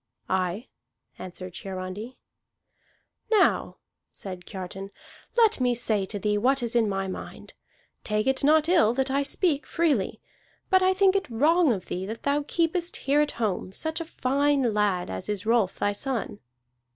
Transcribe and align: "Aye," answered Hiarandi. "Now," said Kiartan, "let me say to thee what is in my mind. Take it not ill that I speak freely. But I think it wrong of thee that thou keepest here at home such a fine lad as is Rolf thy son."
"Aye," 0.27 0.67
answered 1.19 1.55
Hiarandi. 1.59 2.17
"Now," 3.29 3.77
said 4.09 4.47
Kiartan, 4.47 4.89
"let 5.37 5.61
me 5.61 5.75
say 5.75 6.07
to 6.07 6.17
thee 6.17 6.39
what 6.39 6.63
is 6.63 6.75
in 6.75 6.89
my 6.89 7.07
mind. 7.07 7.53
Take 8.03 8.25
it 8.25 8.43
not 8.43 8.67
ill 8.67 8.95
that 8.95 9.11
I 9.11 9.21
speak 9.21 9.67
freely. 9.67 10.19
But 10.71 10.81
I 10.81 10.95
think 10.95 11.15
it 11.15 11.29
wrong 11.29 11.71
of 11.71 11.85
thee 11.85 12.07
that 12.07 12.23
thou 12.23 12.43
keepest 12.47 12.95
here 13.05 13.21
at 13.21 13.33
home 13.33 13.73
such 13.73 14.01
a 14.01 14.05
fine 14.05 14.73
lad 14.73 15.11
as 15.11 15.29
is 15.29 15.45
Rolf 15.45 15.77
thy 15.77 15.91
son." 15.91 16.39